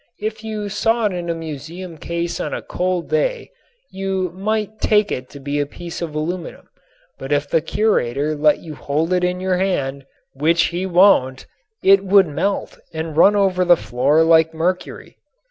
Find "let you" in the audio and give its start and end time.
8.33-8.73